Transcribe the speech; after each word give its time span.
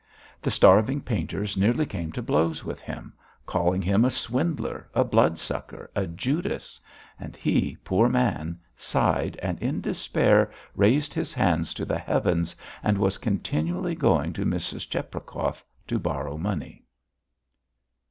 The 0.41 0.49
starving 0.49 1.01
painters 1.01 1.55
nearly 1.55 1.85
came 1.85 2.11
to 2.13 2.23
blows 2.23 2.63
with 2.63 2.79
him, 2.79 3.13
called 3.45 3.83
him 3.83 4.03
a 4.03 4.09
swindler, 4.09 4.89
a 4.95 5.03
bloodsucker, 5.03 5.91
a 5.95 6.07
Judas, 6.07 6.81
and 7.19 7.35
he, 7.35 7.77
poor 7.83 8.09
man, 8.09 8.59
sighed 8.75 9.37
and 9.43 9.61
in 9.61 9.79
despair 9.79 10.51
raised 10.75 11.13
his 11.13 11.35
hands 11.35 11.75
to 11.75 11.85
the 11.85 11.99
heavens 11.99 12.55
and 12.81 12.97
was 12.97 13.19
continually 13.19 13.93
going 13.93 14.33
to 14.33 14.43
Mrs. 14.43 14.89
Cheprakov 14.89 15.63
to 15.87 15.99
borrow 15.99 16.35
money. 16.35 16.83